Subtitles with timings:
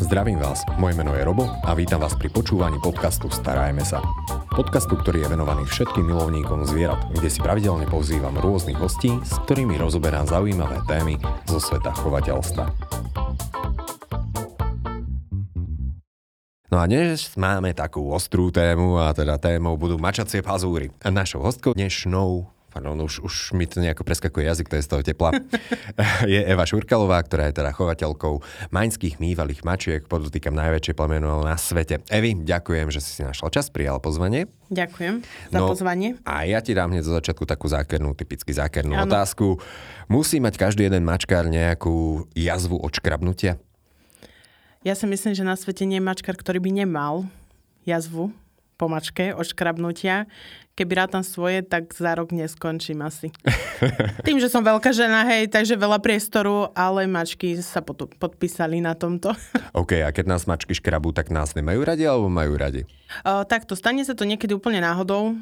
[0.00, 4.00] Zdravím vás, moje meno je Robo a vítam vás pri počúvaní podcastu Starajme sa.
[4.48, 9.76] Podcastu, ktorý je venovaný všetkým milovníkom zvierat, kde si pravidelne pozývam rôznych hostí, s ktorými
[9.76, 12.64] rozoberám zaujímavé témy zo sveta chovateľstva.
[16.72, 20.88] No a dnes máme takú ostrú tému a teda témou budú mačacie pazúry.
[21.04, 25.02] Našou hostkou dnešnou Pardon, už, už mi to nejako preskakuje jazyk, to je z toho
[25.02, 25.34] tepla.
[26.30, 28.38] je Eva Šurkalová, ktorá je teda chovateľkou
[28.70, 32.06] maňských mývalých mačiek, podotýkam najväčšie plemeno na svete.
[32.06, 34.46] Evi, ďakujem, že si si našla čas, prijala pozvanie.
[34.70, 36.14] Ďakujem za no, pozvanie.
[36.22, 39.10] A ja ti dám hneď zo začiatku takú zákernú, typicky zákernú ano.
[39.10, 39.58] otázku.
[40.06, 43.58] Musí mať každý jeden mačkár nejakú jazvu odškrabnutia?
[44.86, 47.26] Ja si myslím, že na svete nie je mačkár, ktorý by nemal
[47.82, 48.30] jazvu
[48.80, 50.24] po mačke odškrabnutia
[50.80, 53.28] keby rátam svoje, tak za rok neskončím asi.
[54.26, 58.96] Tým, že som veľká žena, hej, takže veľa priestoru, ale mačky sa pod, podpísali na
[58.96, 59.36] tomto.
[59.80, 62.88] OK, a keď nás mačky škrabú, tak nás nemajú radi alebo majú radi?
[63.28, 65.36] O, takto, stane sa to niekedy úplne náhodou,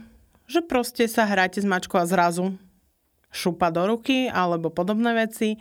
[0.50, 2.58] že proste sa hráte s mačkou a zrazu
[3.30, 5.60] šupa do ruky alebo podobné veci.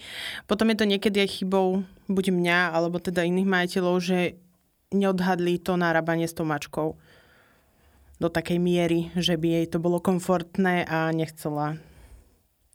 [0.50, 4.39] Potom je to niekedy aj chybou buď mňa alebo teda iných majiteľov, že
[4.95, 6.95] neodhadli to narábanie s tou mačkou
[8.18, 11.78] do takej miery, že by jej to bolo komfortné a nechcela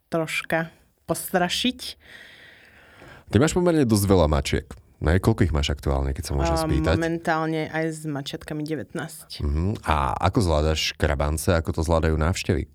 [0.07, 0.71] troška
[1.11, 1.81] postrašiť.
[3.33, 4.69] Ty máš pomerne dosť veľa mačiek.
[5.03, 6.95] Na koľko ich máš aktuálne, keď sa môžem spýtať?
[6.95, 8.95] Momentálne aj s mačiatkami 19.
[8.95, 9.75] Uh-huh.
[9.83, 12.71] A ako zvládaš krabance, ako to zvládajú návštevy?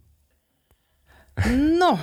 [1.56, 1.96] No,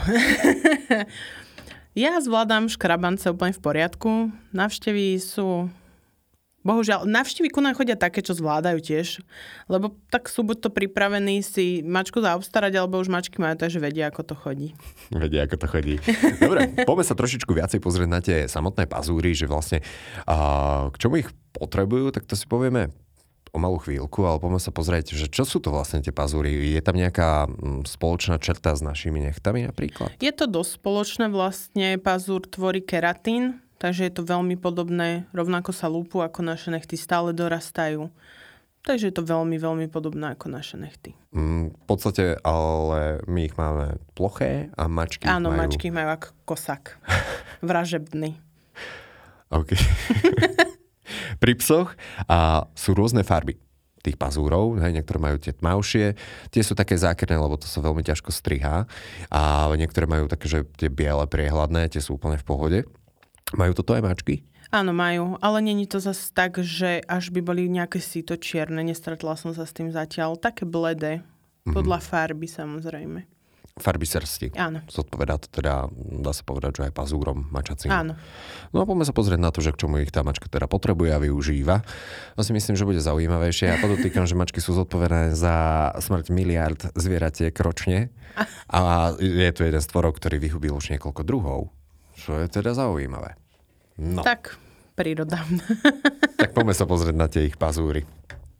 [2.06, 4.10] ja zvládam škrabance úplne v poriadku.
[4.56, 5.68] Návštevy sú
[6.64, 9.20] Bohužiaľ, navštívy ku nám chodia také, čo zvládajú tiež,
[9.68, 14.08] lebo tak sú buď to pripravení si mačku zaobstarať, alebo už mačky majú, takže vedia,
[14.08, 14.68] ako to chodí.
[15.12, 15.94] Vedia, ako to chodí.
[16.40, 19.84] Dobre, poďme sa trošičku viacej pozrieť na tie samotné pazúry, že vlastne
[20.24, 22.88] a, k čomu ich potrebujú, tak to si povieme
[23.54, 26.74] o malú chvíľku, ale poďme sa pozrieť, že čo sú to vlastne tie pazúry.
[26.74, 30.10] Je tam nejaká mm, spoločná črta s našimi nechtami napríklad?
[30.18, 31.94] Je to dosť spoločné vlastne.
[32.02, 37.36] Pazúr tvorí keratín, Takže je to veľmi podobné, rovnako sa lúpu ako naše nechty, stále
[37.36, 38.08] dorastajú.
[38.80, 41.12] Takže je to veľmi, veľmi podobné ako naše nechty.
[41.36, 45.68] Mm, v podstate, ale my ich máme ploché a mačky Áno, majú...
[45.68, 46.96] mačky majú ako kosak.
[47.60, 48.40] Vražebný.
[49.52, 49.76] OK.
[51.44, 51.92] Pri psoch
[52.24, 53.60] a sú rôzne farby
[54.00, 56.16] tých pazúrov, hej, niektoré majú tie tmavšie,
[56.48, 58.88] tie sú také zákerné, lebo to sa veľmi ťažko strihá
[59.28, 62.80] a niektoré majú také, že tie biele priehľadné, tie sú úplne v pohode.
[63.54, 64.42] Majú toto aj mačky?
[64.74, 69.38] Áno, majú, ale není to zase tak, že až by boli nejaké síto čierne, nestretla
[69.38, 70.34] som sa s tým zatiaľ.
[70.34, 71.22] Také bledé,
[71.62, 72.10] podľa mm-hmm.
[72.10, 73.20] farby samozrejme.
[73.74, 74.54] Farby srsti.
[74.54, 74.86] Áno.
[74.86, 77.90] Zodpovedá to teda, dá sa povedať, že aj pazúrom mačacím.
[77.90, 78.14] Áno.
[78.70, 81.10] No a poďme sa pozrieť na to, že k čomu ich tá mačka teda potrebuje
[81.10, 81.82] a využíva.
[82.38, 83.74] To si myslím, že bude zaujímavejšie.
[83.74, 88.14] Ja podotýkam, že mačky sú zodpovedné za smrť miliard zvieratiek ročne.
[88.70, 91.74] A je tu jeden z tvorov, ktorý vyhubil už niekoľko druhov.
[92.14, 93.43] Čo je teda zaujímavé.
[93.98, 94.26] No.
[94.26, 94.58] Tak,
[94.98, 95.42] príroda.
[96.40, 98.02] tak poďme sa pozrieť na tie ich pazúry.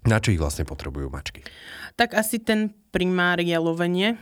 [0.05, 1.43] Na čo ich vlastne potrebujú mačky?
[1.97, 4.21] Tak asi ten primár je lovenie.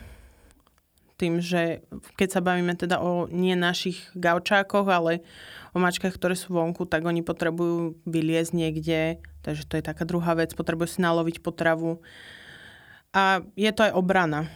[1.19, 1.83] Tým, že
[2.17, 5.27] keď sa bavíme teda o nie našich gaučákoch, ale
[5.75, 9.01] o mačkách, ktoré sú vonku, tak oni potrebujú vyliezť niekde.
[9.43, 10.55] Takže to je taká druhá vec.
[10.55, 12.01] Potrebujú si naloviť potravu.
[13.13, 14.49] A je to aj obrana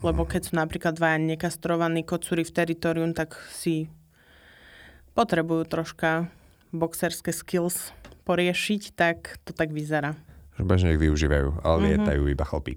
[0.00, 3.92] lebo keď sú napríklad dvaja nekastrovaní kocúri v teritorium, tak si
[5.14, 6.30] potrebujú troška
[6.70, 7.90] boxerské skills
[8.24, 10.14] poriešiť, tak to tak vyzerá.
[10.60, 11.90] Bežne ich využívajú, ale mm-hmm.
[11.96, 12.76] lietajú iba chlpy.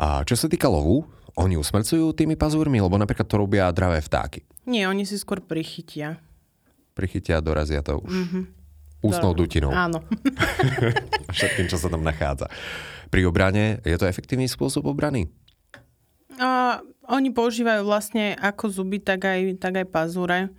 [0.00, 1.04] A čo sa týka lovu,
[1.36, 4.42] oni usmrcujú tými pazúrmi, lebo napríklad to robia dravé vtáky.
[4.64, 6.18] Nie, oni si skôr prichytia.
[6.96, 8.12] Prichytia a dorazia to už.
[8.12, 8.44] Mm-hmm.
[9.00, 9.72] Ústnou dutinou.
[9.72, 10.04] Áno.
[11.36, 12.52] Všetkým, čo sa tam nachádza.
[13.08, 15.32] Pri obrane je to efektívny spôsob obrany?
[16.36, 20.52] A oni používajú vlastne ako zuby, tak aj, tak aj pazúre.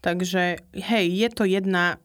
[0.00, 2.00] Takže hej, je to jedna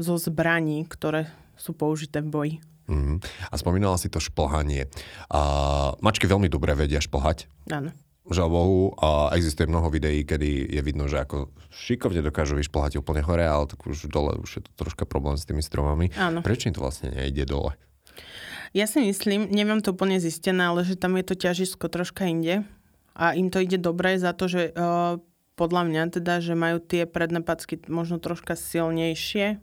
[0.00, 1.28] zo zbraní, ktoré
[1.58, 2.54] sú použité v boji.
[2.88, 3.20] Mm.
[3.52, 4.88] A spomínala si to šplhanie.
[5.28, 5.40] A
[6.00, 7.50] mačky veľmi dobre vedia šplhať.
[7.68, 7.92] Áno.
[8.28, 13.24] Žiaľ Bohu, a existuje mnoho videí, kedy je vidno, že ako šikovne dokážu vyšplhať úplne
[13.24, 16.12] hore, ale tak už dole už je to troška problém s tými stromami.
[16.16, 16.44] Áno.
[16.44, 17.72] Prečo im to vlastne nejde dole?
[18.76, 22.68] Ja si myslím, neviem to úplne zistené, ale že tam je to ťažisko troška inde
[23.16, 25.16] a im to ide dobre za to, že uh,
[25.58, 29.58] podľa mňa teda, že majú tie predné packy možno troška silnejšie,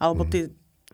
[0.00, 0.30] alebo mm.
[0.32, 0.42] tie,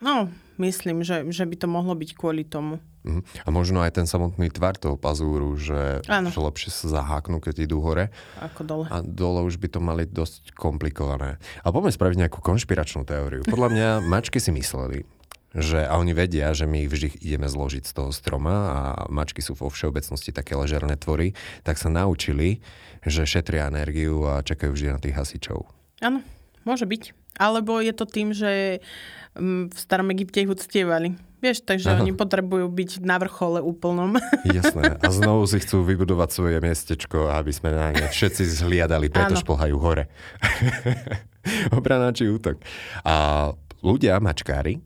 [0.03, 2.83] no, myslím, že, že by to mohlo byť kvôli tomu.
[3.07, 3.23] Mhm.
[3.47, 7.79] A možno aj ten samotný tvar toho pazúru, že, že lepšie sa zaháknú, keď idú
[7.79, 8.11] hore.
[8.43, 8.87] Ako dole.
[8.91, 11.39] A dole už by to mali dosť komplikované.
[11.63, 13.47] A poďme spraviť nejakú konšpiračnú teóriu.
[13.47, 15.07] Podľa mňa mačky si mysleli,
[15.57, 19.41] že, a oni vedia, že my ich vždy ideme zložiť z toho stroma a mačky
[19.41, 21.33] sú vo všeobecnosti také ležerné tvory,
[21.65, 22.61] tak sa naučili,
[23.01, 25.65] že šetria energiu a čakajú vždy na tých hasičov.
[26.05, 26.21] Áno,
[26.69, 27.17] môže byť.
[27.37, 28.81] Alebo je to tým, že
[29.37, 31.17] mm, v starom Egypte ich uctievali.
[31.45, 32.05] Vieš, takže Áno.
[32.05, 34.17] oni potrebujú byť na vrchole úplnom.
[34.57, 34.97] Jasné.
[35.01, 39.41] A znovu si chcú vybudovať svoje miestečko, aby sme na ne všetci zhliadali, preto Áno.
[39.45, 40.09] šplhajú hore.
[41.77, 42.57] Obrana či útok.
[43.05, 43.53] A
[43.85, 44.81] ľudia, mačkári,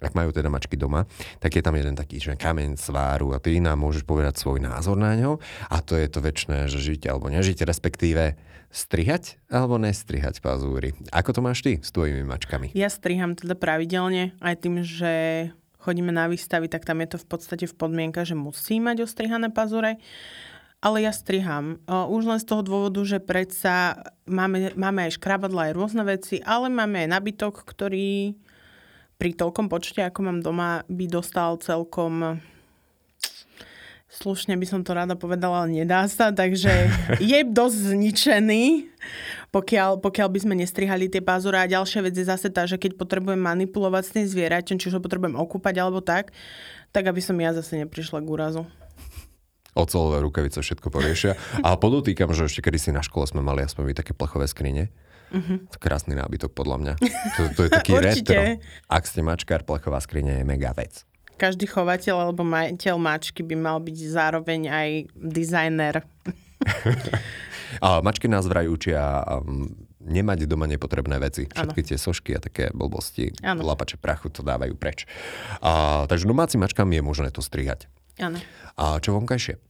[0.00, 1.04] ak majú teda mačky doma,
[1.38, 4.96] tak je tam jeden taký, že kameň sváru a ty nám môžeš povedať svoj názor
[4.96, 5.36] na ňo
[5.68, 10.96] a to je to väčšie, že žiť alebo nežiť, respektíve strihať alebo nestrihať pazúry.
[11.12, 12.72] Ako to máš ty s tvojimi mačkami?
[12.72, 15.12] Ja striham teda pravidelne, aj tým, že
[15.80, 19.48] chodíme na výstavy, tak tam je to v podstate v podmienka, že musí mať ostrihané
[19.50, 19.96] pazure.
[20.80, 21.76] Ale ja striham.
[21.88, 26.72] Už len z toho dôvodu, že predsa máme, máme aj škrabadla, aj rôzne veci, ale
[26.72, 28.32] máme aj nabytok, ktorý
[29.20, 32.40] pri toľkom počte, ako mám doma, by dostal celkom
[34.10, 36.90] slušne by som to rada povedala, ale nedá sa, takže
[37.22, 38.64] je dosť zničený,
[39.54, 41.62] pokiaľ, pokiaľ by sme nestrihali tie pazúre.
[41.62, 45.04] A ďalšia vec je zase tá, že keď potrebujem manipulovať s tým zvieraťom, čiže ho
[45.04, 46.34] potrebujem okúpať alebo tak,
[46.90, 48.62] tak aby som ja zase neprišla k úrazu.
[49.78, 51.38] Ocelové rukavice všetko poriešia.
[51.62, 54.90] A podotýkam, že ešte kedy si na škole sme mali aspoň také plechové skrine.
[55.30, 55.62] Uh-huh.
[55.78, 56.94] Krásny nábytok podľa mňa.
[57.38, 58.58] To, to je taký retro.
[58.90, 61.06] Ak ste mačkár, plechová skrine je mega vec.
[61.40, 66.04] Každý chovateľ alebo majiteľ mačky by mal byť zároveň aj dizajner.
[67.86, 69.70] A mačky nás vraj učia um,
[70.02, 71.46] nemať doma nepotrebné veci.
[71.46, 73.62] Všetky tie sošky a také blbosti, Áno.
[73.62, 75.06] lapače prachu to dávajú preč.
[75.62, 77.86] A, takže domácim mačkám je možné to strihať.
[78.18, 78.42] Áno.
[78.74, 79.69] A čo vonkajšie?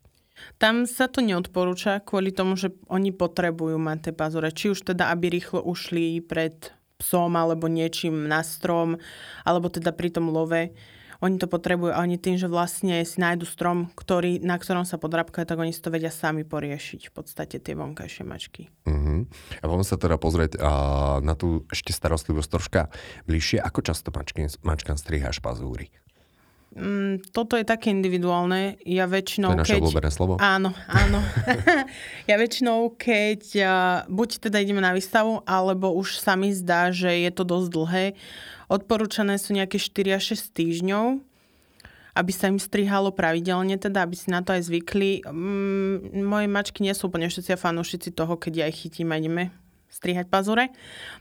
[0.56, 4.50] Tam sa to neodporúča kvôli tomu, že oni potrebujú mať tie pazure.
[4.50, 9.00] Či už teda, aby rýchlo ušli pred psom alebo niečím na strom,
[9.49, 10.73] alebo teda pri tom love.
[11.20, 14.97] Oni to potrebujú a oni tým, že vlastne si nájdu strom, ktorý, na ktorom sa
[14.97, 18.73] podrabkajú, tak oni si to vedia sami poriešiť v podstate tie vonkajšie mačky.
[18.88, 19.29] Uh-huh.
[19.61, 20.73] A poďme sa teda pozrieť a,
[21.20, 22.81] na tú ešte starostlivosť troška
[23.29, 23.61] bližšie.
[23.61, 25.93] Ako často mačky, mačkám striháš pazúry?
[26.70, 28.78] Mm, toto je také individuálne.
[28.87, 29.82] Ja To väčšinou, je naše keď...
[29.82, 30.32] obľúbené slovo?
[30.38, 31.19] Áno, áno.
[32.31, 33.43] ja väčšinou, keď
[34.06, 38.05] buď teda ideme na výstavu, alebo už sa mi zdá, že je to dosť dlhé,
[38.70, 41.06] odporúčané sú nejaké 4 až 6 týždňov,
[42.14, 45.26] aby sa im strihalo pravidelne, teda aby si na to aj zvykli.
[45.26, 49.50] Mm, moje mačky nie sú úplne všetci fanúšici toho, keď ja ich chytím a ideme
[49.90, 50.72] strihať pazure.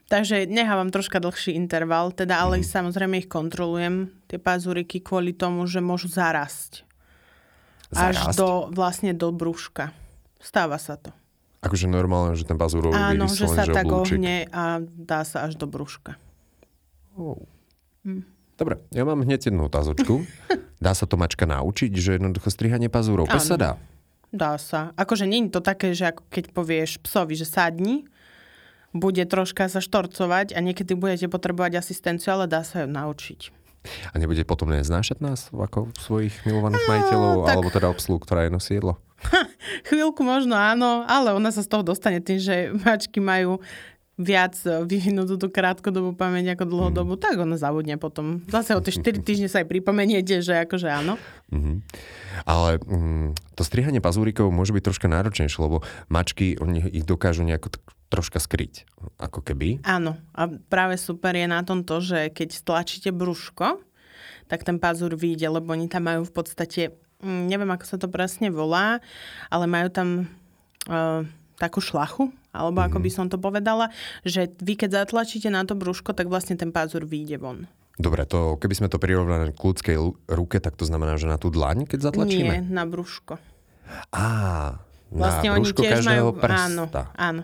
[0.08, 2.66] Takže nechávam troška dlhší interval, teda ale mm.
[2.66, 6.90] samozrejme ich kontrolujem, tie pazuriky, kvôli tomu, že môžu zarásť
[7.94, 8.38] až Zarásť?
[8.38, 9.90] do, vlastne do brúška.
[10.38, 11.10] Stáva sa to.
[11.60, 14.22] Akože normálne, že ten pazúrový Áno, že sa tak oblúčik.
[14.22, 16.16] ohne a dá sa až do brúška.
[17.20, 17.36] Oh.
[18.56, 20.24] Dobre, ja mám hneď jednu otázočku.
[20.80, 23.28] Dá sa to mačka naučiť, že jednoducho strihanie pazúrov?
[23.28, 23.72] Pes sa dá.
[24.32, 24.96] Dá sa.
[24.96, 28.08] Akože nie je to také, že ako keď povieš psovi, že sadni,
[28.92, 33.54] bude troška sa štorcovať a niekedy budete potrebovať asistenciu, ale dá sa ju naučiť.
[34.12, 38.52] A nebude potom neznášať nás ako svojich milovaných majiteľov, tak- alebo teda obsluh, ktorá je
[38.52, 39.00] nosí jedlo?
[39.88, 43.60] Chvíľku možno áno, ale ona sa z toho dostane tým, že mačky majú
[44.20, 44.52] viac
[44.84, 47.22] vyvinutú tú krátkodobú pamäť ako dlhodobú, Mhm.
[47.24, 48.44] tak ona zabudne potom.
[48.52, 51.16] Zase o tie 4 týždne sa aj pripomeniete, že akože áno.
[51.56, 51.80] Mhm.
[52.44, 57.80] Ale mm, to strihanie pazúrikov môže byť troška náročnejšie, lebo mačky, oni ich dokážu nejako
[58.10, 58.90] troška skryť.
[59.22, 59.86] Ako keby.
[59.86, 60.18] Áno.
[60.34, 63.80] A práve super je na tom to, že keď stlačíte brúško,
[64.50, 66.82] tak ten pazúr vyjde, lebo oni tam majú v podstate,
[67.22, 68.98] mm, neviem ako sa to presne volá,
[69.54, 70.08] ale majú tam
[70.90, 71.22] uh,
[71.62, 73.94] takú šlachu, alebo ako by som to povedala,
[74.26, 77.70] že vy keď zatlačíte na to brúško, tak vlastne ten pazúr vyjde von.
[78.00, 79.98] Dobre, to, keby sme to prirovnali k ľudskej
[80.32, 82.64] ruke, tak to znamená, že na tú dlaň, keď zatlačíme?
[82.64, 83.36] Nie, na brúško.
[84.16, 84.80] Á,
[85.12, 86.40] Vlastne na oni brúško tiež každého majú...
[86.40, 86.64] prsta.
[86.64, 86.84] Áno,
[87.20, 87.42] áno.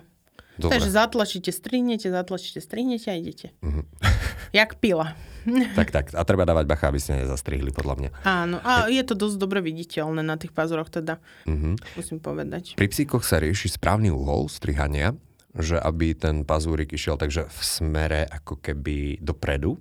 [0.55, 0.71] Dobre.
[0.73, 3.47] Takže zatlačíte, strihnete, zatlačíte, strihnete a idete.
[3.59, 3.81] Mhm.
[4.59, 5.13] Jak pila.
[5.77, 6.05] Tak, tak.
[6.11, 8.09] A treba dávať bacha, aby ste nezastrihli, podľa mňa.
[8.23, 11.77] Áno, a je to dosť dobre viditeľné na tých pazúroch teda, Mhm.
[11.93, 12.73] musím povedať.
[12.73, 15.13] Pri psíkoch sa rieši správny uhol strihania,
[15.53, 19.77] že aby ten pazúrik išiel takže v smere ako keby dopredu.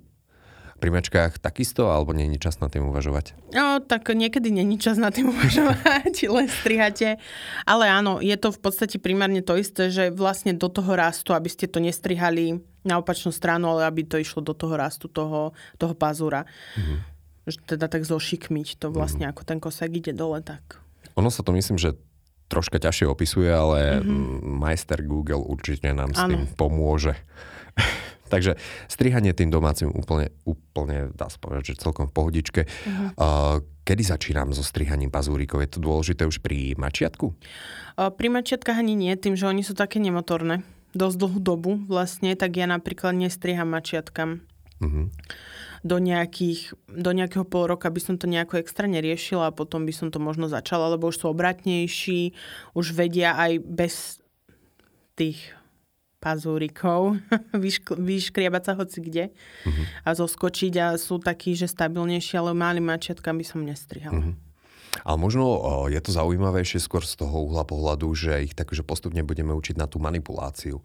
[0.75, 3.31] Pri mačkách takisto, alebo nie je čas na tým uvažovať?
[3.55, 7.17] No, tak niekedy není čas na tým uvažovať, len strihate.
[7.63, 11.47] Ale áno, je to v podstate primárne to isté, že vlastne do toho rastu, aby
[11.47, 15.95] ste to nestrihali na opačnú stranu, ale aby to išlo do toho rastu toho, toho
[15.97, 16.45] pazúra.
[17.45, 19.31] že teda tak zošikmiť to vlastne, mm.
[19.31, 20.81] ako ten kosák ide dole, tak...
[21.15, 21.93] Ono sa to myslím, že
[22.49, 24.41] troška ťažšie opisuje, ale mm-hmm.
[24.61, 26.29] majster Google určite nám s ano.
[26.29, 27.13] tým pomôže.
[28.25, 28.57] Takže
[28.89, 32.61] strihanie tým domácim úplne, úplne dá sa povedať, že celkom v pohodičke.
[32.65, 33.09] Uh-huh.
[33.15, 33.55] Uh,
[33.85, 35.61] kedy začínam so strihaním pazúrikov?
[35.61, 37.37] Je to dôležité už pri mačiatku?
[37.95, 40.65] Uh, pri mačiatkách ani nie, tým, že oni sú také nemotorné
[40.95, 44.41] dosť dlhú dobu vlastne, tak ja napríklad nestriham mačiatkam.
[44.79, 45.11] Uh-huh.
[45.85, 49.93] Do, nejakých, do nejakého pol roka by som to nejako extra neriešila a potom by
[49.93, 52.33] som to možno začala, lebo už sú obratnejší,
[52.73, 53.93] už vedia aj bez
[55.19, 55.53] tých
[56.25, 57.21] pazúrikov,
[57.53, 59.85] vyšk- vyškriabať sa hoci kde uh-huh.
[60.01, 64.33] a zoskočiť a sú takí, že stabilnejší, ale mali mačiatka by som nestrihala.
[64.33, 64.35] Uh-huh.
[65.05, 65.43] Ale možno
[65.91, 69.85] je to zaujímavejšie skôr z toho uhla pohľadu, že ich takže postupne budeme učiť na
[69.85, 70.79] tú manipuláciu.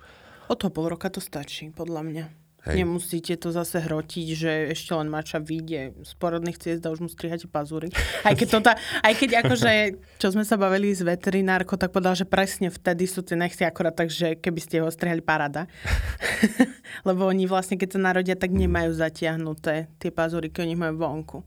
[0.50, 2.24] O to pol roka to stačí, podľa mňa.
[2.68, 2.84] Hej.
[2.84, 7.08] Nemusíte to zase hrotiť, že ešte len mača vyjde z porodných ciest a už mu
[7.08, 7.88] strihate pazúry.
[8.20, 9.70] Aj keď, to tá, aj keď akože,
[10.20, 13.96] čo sme sa bavili s veterinárkou, tak povedal, že presne vtedy sú tie nechty akorát
[13.96, 15.64] tak, že keby ste ho strihali parada.
[17.08, 21.38] Lebo oni vlastne, keď sa narodia, tak nemajú zatiahnuté tie keď oni majú vonku.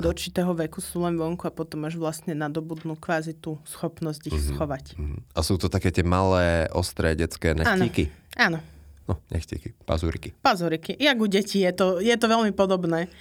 [0.00, 4.34] Do určitého veku sú len vonku a potom až vlastne nadobudnú kvázi tú schopnosť ich
[4.34, 4.50] mm-hmm.
[4.56, 4.84] schovať.
[4.96, 5.16] Mhm.
[5.36, 8.08] A sú to také tie malé, ostré detské nechtíky?
[8.40, 8.56] Áno.
[8.56, 8.73] Áno.
[9.04, 10.32] No, nechtíky, pazúriky.
[10.40, 10.96] Pazúriky.
[10.96, 13.12] Jak u detí je to, je to veľmi podobné.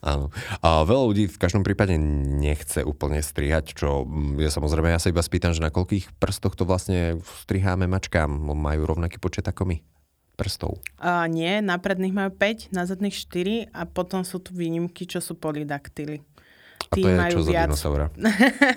[0.00, 0.32] Áno.
[0.64, 4.08] A veľa ľudí v každom prípade nechce úplne strihať, čo
[4.40, 8.32] je samozrejme, ja sa iba spýtam, že na koľkých prstoch to vlastne striháme mačkám.
[8.32, 9.76] Majú rovnaký počet ako my
[10.40, 10.80] prstov?
[10.96, 15.20] A nie, na predných majú 5, na zadných 4 a potom sú tu výnimky, čo
[15.20, 16.24] sú polydaktily.
[16.90, 17.70] A to je majú čo viac...
[17.70, 18.06] za dinosaura?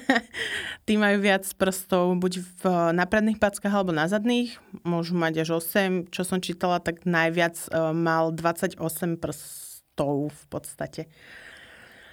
[0.87, 2.61] tí majú viac prstov buď v,
[2.93, 4.53] na predných packách alebo na zadných.
[4.85, 6.13] Môžu mať až 8.
[6.13, 8.77] Čo som čítala, tak najviac uh, mal 28
[9.17, 11.01] prstov v podstate.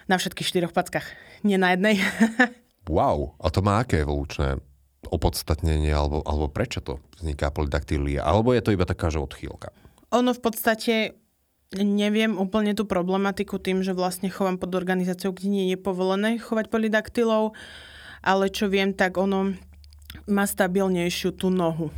[0.08, 1.04] Na všetkých štyroch packách.
[1.44, 2.00] Nie na jednej.
[2.88, 3.36] wow.
[3.36, 4.56] A to má aké evolučné
[5.12, 8.24] opodstatnenie, alebo, alebo prečo to vzniká polydaktylia?
[8.24, 9.68] Alebo je to iba taká, že odchýlka?
[10.16, 11.20] Ono v podstate
[11.70, 16.66] Neviem úplne tú problematiku tým, že vlastne chovám pod organizáciou, kde nie je povolené chovať
[16.66, 17.54] polydaktylov,
[18.26, 19.54] ale čo viem, tak ono
[20.26, 21.94] má stabilnejšiu tú nohu.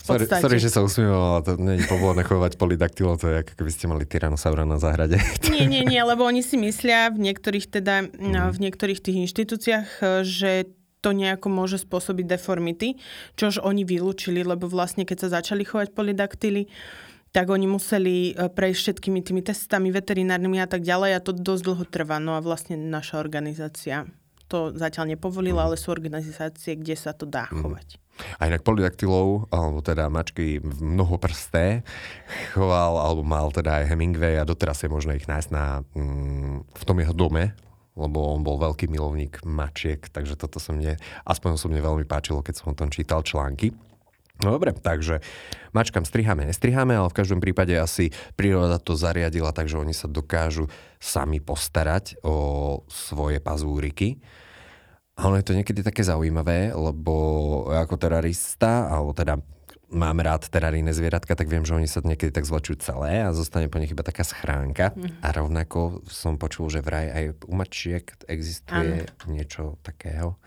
[0.00, 3.52] Sorry, sorry, že sa usmieval, ale to nie je povolené chovať polydaktylov, to je ako
[3.60, 5.20] keby ste mali tyrannosaura na záhrade.
[5.52, 8.56] Nie, nie, nie, lebo oni si myslia v niektorých, teda, mm.
[8.56, 9.88] v niektorých tých inštitúciách,
[10.24, 10.72] že
[11.04, 12.96] to nejako môže spôsobiť deformity,
[13.36, 16.68] čož oni vylúčili, lebo vlastne keď sa začali chovať polydaktily,
[17.30, 21.62] tak oni museli e, prejsť všetkými tými testami veterinárnymi a tak ďalej a to dosť
[21.62, 22.18] dlho trvá.
[22.18, 24.10] No a vlastne naša organizácia
[24.50, 25.66] to zatiaľ nepovolila, mm.
[25.70, 27.62] ale sú organizácie, kde sa to dá mm.
[27.62, 27.88] chovať.
[28.36, 31.86] A inak polydaktylov, alebo teda mačky mnohoprsté,
[32.52, 36.82] choval, alebo mal teda aj Hemingway a doteraz je možné ich nájsť na, mm, v
[36.84, 37.54] tom jeho dome,
[37.96, 42.60] lebo on bol veľký milovník mačiek, takže toto sa mne, aspoň osobne veľmi páčilo, keď
[42.60, 43.72] som o tom čítal články.
[44.40, 45.20] No dobre, takže
[45.76, 48.08] mačkám striháme, nestriháme, ale v každom prípade asi
[48.40, 54.20] príroda to zariadila, takže oni sa dokážu sami postarať o svoje pazúriky.
[55.20, 57.12] A ono je to niekedy také zaujímavé, lebo
[57.68, 59.36] ako terarista, alebo teda
[59.90, 63.66] mám rád teraríne zvieratka, tak viem, že oni sa niekedy tak zvlačujú celé a zostane
[63.66, 64.94] po nich iba taká schránka.
[64.94, 65.20] Mm.
[65.20, 69.28] A rovnako som počul, že vraj aj u mačiek existuje ano.
[69.28, 70.38] niečo takého.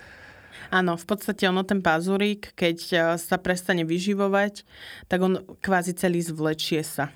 [0.74, 4.66] Áno, v podstate ono ten pazúrik, keď e, sa prestane vyživovať,
[5.06, 7.14] tak on kvázi celý zvlečie sa.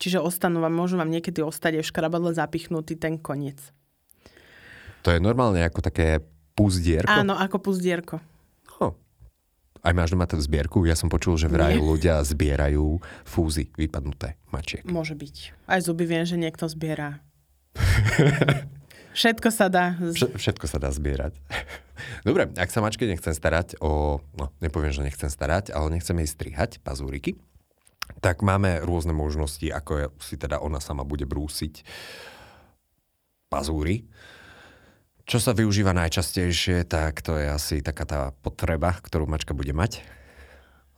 [0.00, 3.60] Čiže ostanú vám, môžu vám niekedy ostať aj v škrabadle zapichnutý ten koniec.
[5.04, 6.24] To je normálne ako také
[6.56, 7.12] puzdierko?
[7.12, 8.16] Áno, ako puzdierko.
[8.80, 8.96] Oh.
[9.84, 10.88] Aj máš doma tú zbierku?
[10.88, 14.84] Ja som počul, že vraj ľudia zbierajú fúzy vypadnuté mačiek.
[14.88, 15.68] Môže byť.
[15.68, 17.20] Aj zuby viem, že niekto zbiera.
[19.20, 20.00] Všetko sa dá.
[20.16, 21.36] Všetko sa dá zbierať.
[22.22, 24.22] Dobre, ak sa mačke nechcem starať o...
[24.36, 27.38] No, nepoviem, že nechcem starať, ale nechcem jej strihať pazúriky,
[28.18, 31.86] tak máme rôzne možnosti, ako si teda ona sama bude brúsiť
[33.50, 34.06] pazúry.
[35.30, 40.02] Čo sa využíva najčastejšie, tak to je asi taká tá potreba, ktorú mačka bude mať.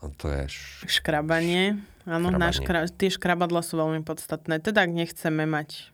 [0.01, 0.49] A to je...
[0.49, 0.89] Š...
[1.01, 1.79] Škrabanie.
[2.09, 2.89] Áno, škra...
[2.91, 4.59] tie škrabadla sú veľmi podstatné.
[4.59, 5.93] Teda ak nechceme mať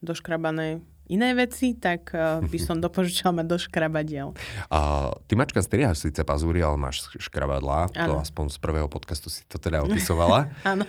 [0.00, 4.28] doškrabané iné veci, tak uh, by som doporučila mať do škrabadiel.
[4.70, 7.90] A ty mačka strihaš síce pazúry, ale máš škrabadlá.
[7.94, 8.18] Ano.
[8.18, 10.50] To aspoň z prvého podcastu si to teda opisovala.
[10.66, 10.84] Áno.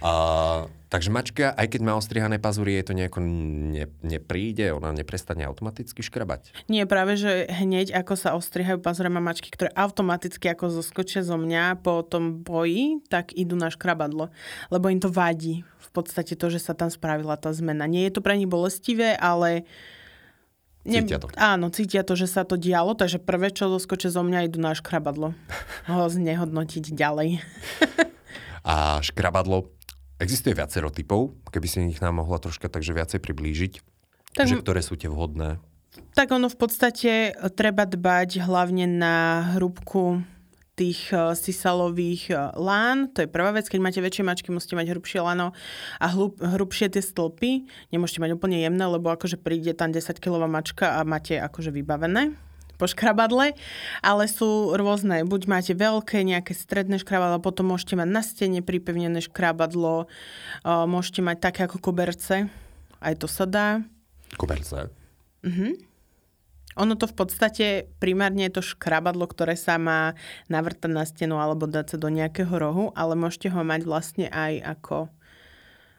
[0.00, 5.46] A Takže mačka, aj keď má ostrihané pazúry, jej to nejako ne, nepríde, ona neprestane
[5.46, 6.66] automaticky škrabať?
[6.66, 11.38] Nie, práve, že hneď ako sa ostrihajú pazúre má mačky, ktoré automaticky ako zoskočia zo
[11.38, 14.34] mňa po tom boji, tak idú na škrabadlo.
[14.66, 17.86] Lebo im to vadí v podstate to, že sa tam spravila tá zmena.
[17.86, 19.62] Nie je to pre nich bolestivé, ale
[20.82, 21.28] Cítia to.
[21.36, 24.74] Áno, cítia to, že sa to dialo, takže prvé, čo zoskoče zo mňa, idú na
[24.74, 25.36] škrabadlo.
[25.92, 27.38] Ho znehodnotiť ďalej.
[28.64, 29.68] A škrabadlo,
[30.20, 33.72] existuje viacero typov, keby si ich nám mohla troška takže viacej priblížiť,
[34.36, 35.58] tak, že ktoré sú tie vhodné?
[36.14, 40.22] Tak ono v podstate treba dbať hlavne na hrúbku
[40.78, 43.10] tých uh, sisalových uh, lán.
[43.12, 43.66] To je prvá vec.
[43.68, 45.52] Keď máte väčšie mačky, musíte mať hrubšie lano
[46.00, 47.68] a hlub, hrubšie tie stĺpy.
[47.92, 52.32] Nemôžete mať úplne jemné, lebo akože príde tam 10 kg mačka a máte akože vybavené
[52.86, 53.56] škrabadle,
[54.00, 55.26] ale sú rôzne.
[55.26, 60.06] Buď máte veľké, nejaké stredné škrabadlo, potom môžete mať na stene pripevnené škrabadlo,
[60.64, 62.48] môžete mať také ako koberce,
[63.00, 63.84] aj to sa dá.
[64.38, 64.88] Koberce?
[65.42, 65.90] Mhm.
[66.78, 67.66] Ono to v podstate
[67.98, 70.14] primárne je to škrabadlo, ktoré sa má
[70.46, 74.78] navrtať na stenu alebo dať sa do nejakého rohu, ale môžete ho mať vlastne aj
[74.78, 75.10] ako,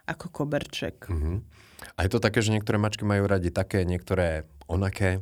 [0.07, 1.11] ako koberček.
[1.11, 1.43] Uh-huh.
[1.99, 5.19] A je to také, že niektoré mačky majú radi také, niektoré onaké?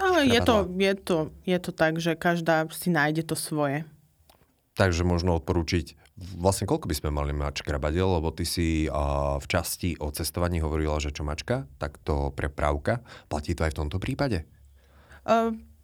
[0.00, 3.84] A je, to, je, to, je to tak, že každá si nájde to svoje.
[4.74, 5.92] Takže možno odporúčiť,
[6.40, 10.64] vlastne koľko by sme mali mať škrabadiel, lebo ty si uh, v časti o cestovaní
[10.64, 13.04] hovorila, že čo mačka, tak to prepravka.
[13.28, 14.48] Platí to aj v tomto prípade?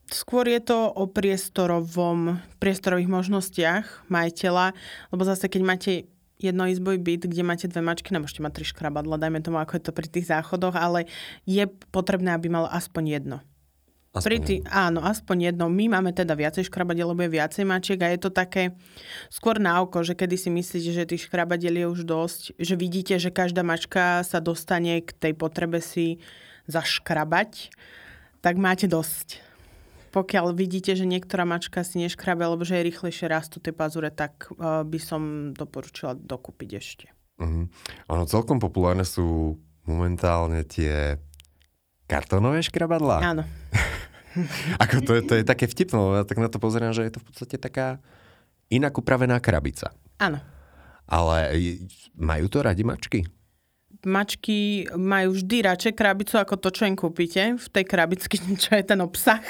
[0.06, 4.73] Skôr je to o priestorovom, priestorových možnostiach majiteľa,
[5.12, 5.92] lebo zase keď máte
[6.38, 9.92] jednoizbový byt, kde máte dve mačky, nemôžete mať tri škrabadla, dajme tomu, ako je to
[9.96, 11.08] pri tých záchodoch, ale
[11.49, 13.37] je potrebné, aby malo aspoň jedno.
[14.16, 15.68] Aspoň pri tý, áno, aspoň jedno.
[15.68, 18.73] My máme teda viacej škrabadiel, lebo je viacej mačiek a je to také
[19.28, 23.20] skôr na oko, že kedy si myslíte, že tých škrabadiel je už dosť, že vidíte,
[23.20, 26.18] že každá mačka sa dostane k tej potrebe si
[26.66, 27.70] zaškrabať
[28.46, 29.42] tak máte dosť.
[30.14, 34.46] Pokiaľ vidíte, že niektorá mačka si neškrabe, alebo že je rýchlejšie rastú tie pazure, tak
[34.54, 37.06] uh, by som doporučila dokúpiť ešte.
[37.42, 37.66] Uh-huh.
[38.14, 41.18] Ono celkom populárne sú momentálne tie
[42.06, 43.18] kartónové škrabadlá.
[43.35, 43.42] Áno.
[44.83, 47.21] Ako to je, to je také vtipné, ja tak na to pozerám, že je to
[47.23, 47.99] v podstate taká
[48.69, 49.95] inak upravená krabica.
[50.21, 50.43] Áno.
[51.07, 51.55] Ale
[52.19, 53.25] majú to radi mačky?
[54.07, 58.85] mačky majú vždy radšej krabicu ako to, čo im kúpite v tej krabičke, čo je
[58.87, 59.42] ten obsah.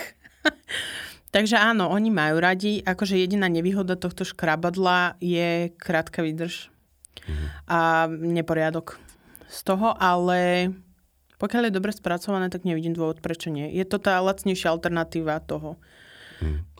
[1.34, 2.80] Takže áno, oni majú radi.
[2.80, 7.48] Akože jediná nevýhoda tohto škrabadla je krátka výdrž mm-hmm.
[7.68, 8.96] a neporiadok
[9.44, 10.70] z toho, ale
[11.36, 13.68] pokiaľ je dobre spracované, tak nevidím dôvod, prečo nie.
[13.72, 15.80] Je to tá lacnejšia alternatíva toho.
[16.40, 16.76] Mm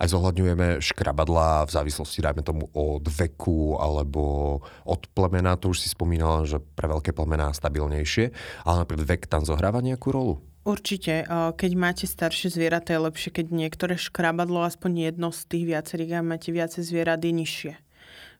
[0.00, 5.60] aj zohľadňujeme škrabadlá v závislosti, dajme tomu, od veku alebo od plemena.
[5.60, 8.32] To už si spomínala, že pre veľké plemená stabilnejšie,
[8.64, 10.34] ale napríklad vek tam zohráva nejakú rolu?
[10.64, 11.24] Určite.
[11.56, 16.24] Keď máte staršie zvieratá, je lepšie, keď niektoré škrabadlo, aspoň jedno z tých viacerých, a
[16.24, 17.72] máte viacej zvierat, je nižšie.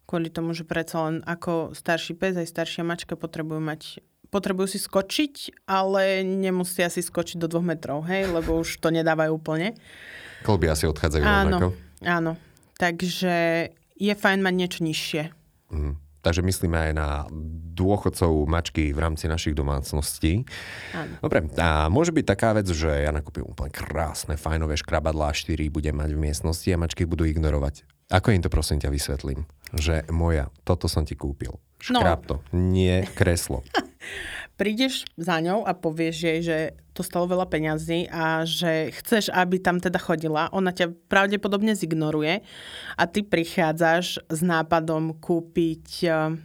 [0.04, 4.78] Kvôli tomu, že predsa len ako starší pes, aj staršia mačka potrebujú mať potrebujú si
[4.78, 9.74] skočiť, ale nemusia si skočiť do dvoch metrov, hej, lebo už to nedávajú úplne.
[10.46, 11.68] Kolby asi odchádzajú áno, rovnako.
[12.06, 12.32] Áno,
[12.78, 13.34] takže
[14.00, 15.22] je fajn mať niečo nižšie.
[15.74, 15.94] Mm.
[16.20, 17.08] Takže myslíme aj na
[17.72, 20.44] dôchodcov mačky v rámci našich domácností.
[20.92, 21.16] Áno.
[21.24, 25.96] Dobre, a môže byť taká vec, že ja nakúpim úplne krásne, fajnové škrabadlá, 4 budem
[25.96, 27.88] mať v miestnosti a mačky budú ignorovať.
[28.12, 29.48] Ako im to prosím ťa vysvetlím?
[29.72, 31.56] Že moja, toto som ti kúpil.
[31.80, 32.28] Škrab no.
[32.28, 33.64] to, nie kreslo.
[34.60, 36.58] prídeš za ňou a povieš jej, že
[36.92, 42.44] to stalo veľa peňazí a že chceš, aby tam teda chodila, ona ťa pravdepodobne zignoruje
[43.00, 45.86] a ty prichádzaš s nápadom kúpiť...
[46.04, 46.36] Eh,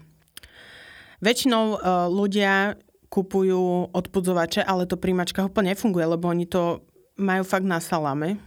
[1.20, 2.80] väčšinou eh, ľudia
[3.12, 6.88] kupujú odpudzovače, ale to pri mačkách úplne nefunguje, lebo oni to
[7.20, 8.40] majú fakt na salame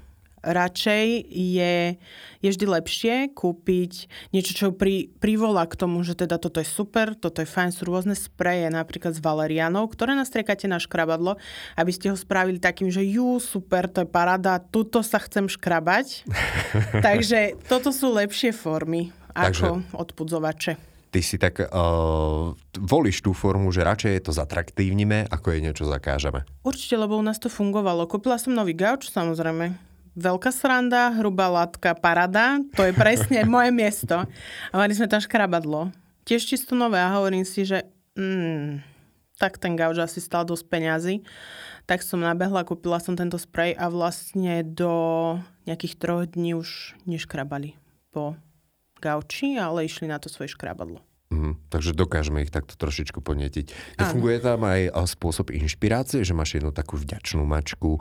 [0.43, 1.99] radšej je,
[2.41, 3.93] je vždy lepšie kúpiť
[4.31, 7.83] niečo, čo pri, privolá k tomu, že teda toto je super, toto je fajn, sú
[7.89, 11.37] rôzne spreje, napríklad s valerianou, ktoré nastriekate na škrabadlo,
[11.75, 16.29] aby ste ho spravili takým, že jú, super, to je parada, tuto sa chcem škrabať.
[17.07, 19.95] Takže toto sú lepšie formy ako Takže...
[19.95, 20.73] odpudzovače
[21.09, 25.85] ty si tak uh, volíš tú formu, že radšej je to zatraktívnime, ako je niečo
[25.89, 26.45] zakážeme.
[26.61, 28.05] Určite, lebo u nás to fungovalo.
[28.05, 29.88] Kúpila som nový gauč, samozrejme
[30.19, 32.59] veľká sranda, hrubá látka, parada.
[32.75, 34.27] To je presne moje miesto.
[34.71, 35.95] A mali sme tam škrabadlo.
[36.27, 38.83] Tiež čisto nové a hovorím si, že mm,
[39.41, 41.15] tak ten gauč asi stal dosť peňazí.
[41.89, 44.93] Tak som nabehla, kúpila som tento sprej a vlastne do
[45.65, 47.79] nejakých troch dní už neškrabali
[48.13, 48.37] po
[49.01, 51.08] gauči, ale išli na to svoje škrabadlo.
[51.29, 54.01] Mhm, takže dokážeme ich takto trošičku ponietiť.
[54.01, 58.01] Nefunguje tam aj a, spôsob inšpirácie, že máš jednu takú vďačnú mačku,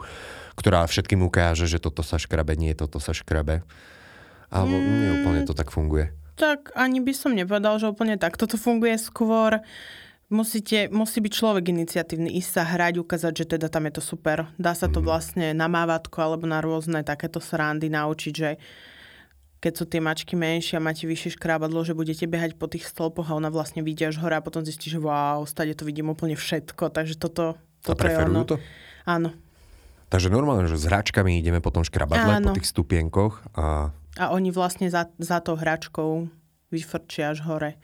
[0.56, 3.60] ktorá všetkým ukáže, že toto sa škrabe, nie toto sa škrabe.
[4.48, 4.88] Alebo mm.
[4.88, 6.08] nie úplne to tak funguje.
[6.40, 8.40] Tak ani by som nepovedal, že úplne tak.
[8.40, 9.60] Toto funguje skôr
[10.32, 14.48] musíte, musí byť človek iniciatívny, ísť sa hrať, ukázať, že teda tam je to super.
[14.56, 15.04] Dá sa to mm.
[15.04, 18.50] vlastne na mávatko alebo na rôzne takéto srandy naučiť, že
[19.58, 23.26] keď sú tie mačky menšie a máte vyššie škrábadlo, že budete behať po tých stĺpoch
[23.26, 26.38] a ona vlastne vidí až hore a potom zistí, že wow, stade to vidím úplne
[26.38, 26.94] všetko.
[26.94, 28.56] Takže toto, toto a preferujú to?
[29.02, 29.34] Áno.
[30.08, 32.50] Takže normálne, že s hračkami ideme po tom škrabadle, Áno.
[32.50, 33.92] po tých stupienkoch a...
[34.18, 36.26] A oni vlastne za, za tou hračkou
[36.72, 37.76] vyfrčia až hore.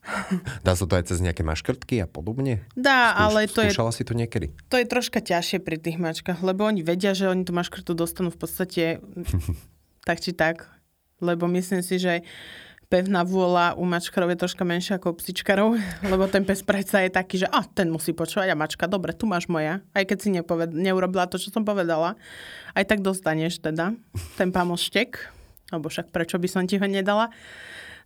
[0.66, 2.64] Dá sa to aj cez nejaké maškrtky a podobne?
[2.72, 3.70] Dá, Skúš, ale to je...
[3.74, 4.54] Si to niekedy?
[4.72, 8.32] To je troška ťažšie pri tých mačkách, lebo oni vedia, že oni tú maškrtu dostanú
[8.32, 8.84] v podstate
[10.08, 10.77] tak či tak
[11.18, 12.22] lebo myslím si, že
[12.88, 15.76] pevná vôľa u mačkarov je troška menšia ako u psičkarov,
[16.12, 19.28] lebo ten pes predsa je taký, že a ten musí počúvať a mačka, dobre, tu
[19.28, 22.16] máš moja, aj keď si nepoved- neurobila to, čo som povedala,
[22.72, 23.92] aj tak dostaneš teda
[24.40, 25.20] ten pamoštek,
[25.68, 27.28] alebo však prečo by som ti ho nedala.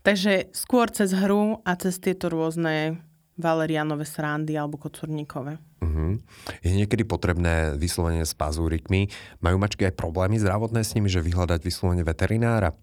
[0.03, 2.98] Takže skôr cez hru a cez tieto rôzne
[3.38, 5.62] valerianové srandy alebo kocúrnikové.
[5.79, 6.18] Uh-huh.
[6.61, 9.09] Je niekedy potrebné vyslovene s pazúrikmi.
[9.40, 12.75] Majú mačky aj problémy zdravotné s nimi, že vyhľadať vyslovene veterinára?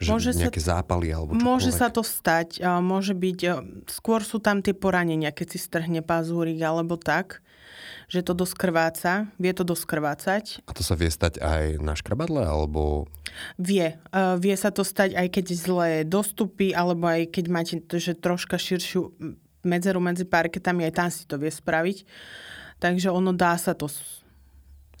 [0.00, 1.44] Že môže nejaké sa, zápaly alebo čokoľvek.
[1.44, 2.62] Môže sa to stať.
[2.80, 3.38] Môže byť,
[3.90, 7.44] skôr sú tam tie poranenia, keď si strhne pazúrik alebo tak,
[8.12, 10.64] že to doskrváca, vie to doskrvácať.
[10.68, 13.08] A to sa vie stať aj na škrabadle, alebo...
[13.56, 13.96] Vie.
[14.12, 19.16] Vie sa to stať aj keď zlé dostupy, alebo aj keď máte že troška širšiu
[19.64, 22.04] medzeru medzi parketami, aj tam si to vie spraviť.
[22.82, 23.88] Takže ono dá sa to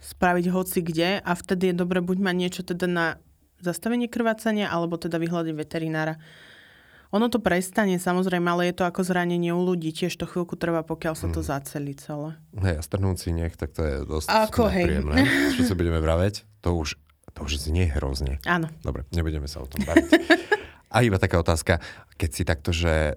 [0.02, 3.06] spraviť hoci kde a vtedy je dobre buď mať niečo teda na
[3.62, 6.18] zastavenie krvácania, alebo teda vyhľadiť veterinára.
[7.12, 9.92] Ono to prestane samozrejme, ale je to ako zranenie u ľudí.
[9.92, 11.48] Tiež to chvíľku trvá, pokiaľ sa to hmm.
[11.52, 12.40] zacelí celé.
[12.56, 14.86] Hej, a strhnúť si nech, tak to je dosť ako, hej.
[14.88, 15.28] príjemné.
[15.52, 16.96] Čo sa budeme vraveť, to už,
[17.36, 18.40] to už znie hrozne.
[18.48, 18.72] Áno.
[18.80, 20.08] Dobre, nebudeme sa o tom baviť.
[20.88, 21.84] a iba taká otázka,
[22.16, 23.12] keď si takto, že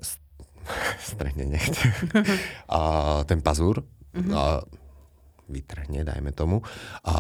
[1.16, 1.74] strhne nechť.
[2.76, 2.80] a
[3.24, 3.80] ten pazúr
[4.12, 4.34] mm-hmm.
[4.36, 4.60] a
[5.50, 6.66] vytrhne, dajme tomu.
[7.06, 7.16] A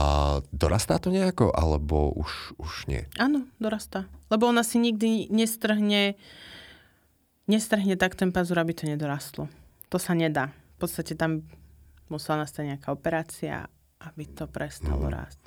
[0.49, 3.05] dorastá to nejako, alebo už, už nie?
[3.21, 4.09] Áno, dorastá.
[4.29, 6.17] Lebo ona si nikdy nestrhne
[7.45, 9.49] nestrhne tak ten pazúr, aby to nedorastlo.
[9.93, 10.51] To sa nedá.
[10.77, 11.45] V podstate tam
[12.09, 13.65] musela nastať nejaká operácia,
[14.01, 15.13] aby to prestalo mm.
[15.13, 15.39] rásť.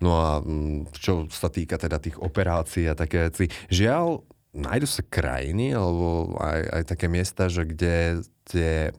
[0.00, 4.24] No a mm, čo sa týka teda tých operácií a také veci, žiaľ,
[4.56, 8.90] nájdu sa krajiny alebo aj, aj také miesta, že kde tie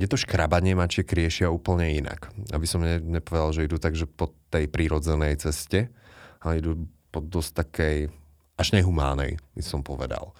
[0.00, 2.32] kde to škrabanie mačiek riešia úplne inak.
[2.56, 5.92] Aby som ne, nepovedal, že idú tak, že po tej prírodzenej ceste,
[6.40, 7.96] ale idú po dosť takej
[8.56, 10.32] až nehumánej, by som povedal.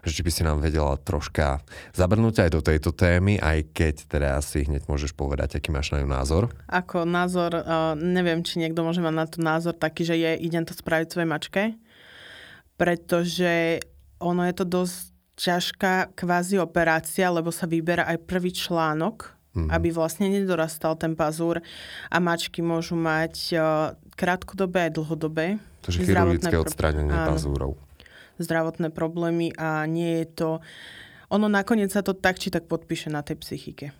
[0.00, 1.60] Že či by si nám vedela troška
[1.92, 6.00] zabrnúť aj do tejto témy, aj keď teda asi hneď môžeš povedať, aký máš na
[6.00, 6.48] ňu názor.
[6.72, 10.64] Ako názor, uh, neviem, či niekto môže mať na to názor taký, že je, idem
[10.64, 11.62] to spraviť svojej mačke
[12.82, 13.78] pretože
[14.18, 19.68] ono je to dosť ťažká kvázi operácia, lebo sa vyberá aj prvý článok, mm.
[19.72, 21.64] aby vlastne nedorastal ten pazúr
[22.12, 23.62] a mačky môžu mať uh,
[24.16, 25.46] krátkodobé aj dlhodobé.
[25.82, 26.64] Takže chirurgické pro...
[26.64, 27.70] odstránenie áno, pazúrov.
[28.38, 30.48] Zdravotné problémy a nie je to...
[31.32, 33.96] Ono nakoniec sa to tak či tak podpíše na tej psychike.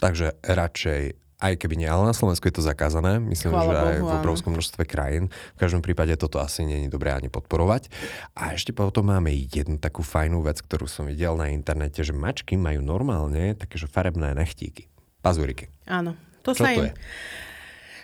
[0.00, 3.16] Takže radšej aj keby nie, ale na Slovensku je to zakázané.
[3.16, 5.32] Myslím, Chvala že aj Bohu, v obrovskom množstve krajín.
[5.56, 7.88] V každom prípade toto asi nie je dobré ani podporovať.
[8.36, 12.60] A ešte potom máme jednu takú fajnú vec, ktorú som videl na internete, že mačky
[12.60, 14.92] majú normálne také, že farebné nechtíky.
[15.24, 15.72] Pazúriky.
[15.88, 16.14] Áno.
[16.44, 16.84] To Čo sa to im...
[16.88, 16.92] je?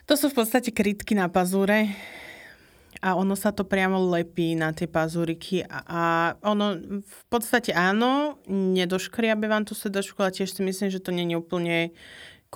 [0.06, 1.90] To sú v podstate krytky na pazúre
[3.02, 6.02] a ono sa to priamo lepí na tie pazúriky a, a
[6.46, 11.26] ono v podstate áno, nedoškriabe vám tú sedačku, ale tiež si myslím, že to nie
[11.28, 11.76] je úplne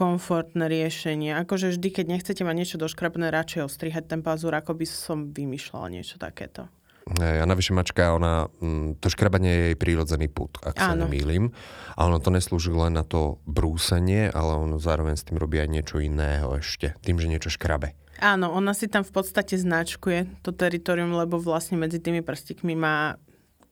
[0.01, 1.37] komfortné riešenie.
[1.45, 5.93] Akože vždy, keď nechcete mať niečo doškrapné, radšej ostrihať ten pazúr, ako by som vymýšľala
[5.93, 6.73] niečo takéto.
[7.21, 11.05] A navyše mačka, ona, mm, to škrabanie je jej prírodzený put, ak sa Áno.
[11.05, 11.53] nemýlim.
[11.99, 15.69] A ono to neslúži len na to brúsenie, ale ono zároveň s tým robí aj
[15.69, 17.93] niečo iného ešte, tým, že niečo škrabe.
[18.23, 23.17] Áno, ona si tam v podstate značkuje to teritorium, lebo vlastne medzi tými prstikmi má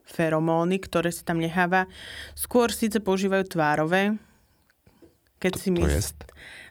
[0.09, 1.85] feromóny, ktoré si tam necháva.
[2.33, 4.17] Skôr síce používajú tvárové,
[5.39, 5.87] keď to, si mysl...
[5.87, 6.01] to, je?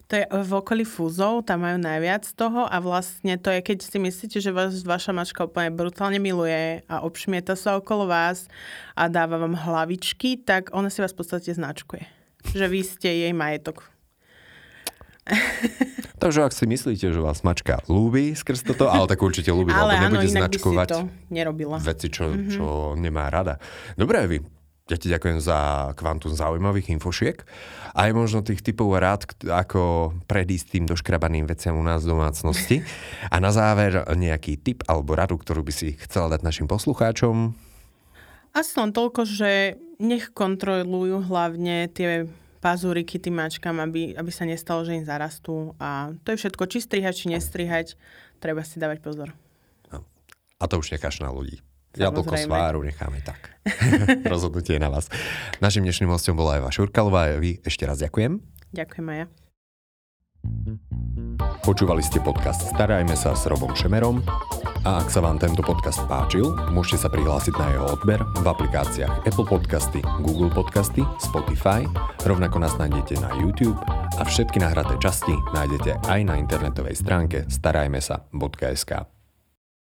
[0.08, 3.98] to je v okolí fúzov, tam majú najviac toho a vlastne to je, keď si
[4.00, 8.48] myslíte, že vás vaša mačka úplne brutálne miluje a obšmieta sa okolo vás
[8.96, 12.04] a dáva vám hlavičky, tak ona si vás v podstate značkuje.
[12.56, 13.88] Že vy ste jej majetok.
[16.22, 20.00] Takže ak si myslíte, že vás mačka ľúbi skrz toto, ale tak určite ľúbi, ale
[20.00, 21.76] lebo nebude áno, značkovať to nerobila.
[21.78, 22.48] veci, čo, mm-hmm.
[22.48, 22.64] čo
[22.96, 23.60] nemá rada.
[23.94, 24.57] Dobre, vy
[24.88, 27.44] Ja ti ďakujem za kvantum zaujímavých infošiek.
[27.92, 32.80] Aj možno tých typov rád, ako predísť tým doškrabaným veciam u nás v domácnosti.
[33.28, 37.52] A na záver nejaký tip alebo radu, ktorú by si chcela dať našim poslucháčom?
[38.56, 42.24] Asi len toľko, že nech kontrolujú hlavne tie
[42.64, 45.76] pazúriky tým mačkám, aby, aby sa nestalo, že im zarastú.
[45.76, 46.64] A to je všetko.
[46.64, 47.86] Či strihať, či nestrihať,
[48.40, 49.36] treba si dávať pozor.
[49.92, 50.00] No.
[50.58, 51.60] A to už necháš na ľudí.
[51.98, 53.58] Jablko sváru necháme tak.
[54.32, 55.10] Rozhodnutie je na vás.
[55.58, 57.36] Našim dnešným hostom bola Eva Šurkalová.
[57.36, 58.38] Vy ešte raz ďakujem.
[58.72, 59.26] Ďakujem aj ja.
[61.66, 64.22] Počúvali ste podcast Starajme sa s Robom Šemerom
[64.86, 69.26] a ak sa vám tento podcast páčil, môžete sa prihlásiť na jeho odber v aplikáciách
[69.26, 71.84] Apple Podcasty, Google Podcasty, Spotify,
[72.24, 73.76] rovnako nás nájdete na YouTube
[74.16, 79.17] a všetky nahraté časti nájdete aj na internetovej stránke starajmesa.sk.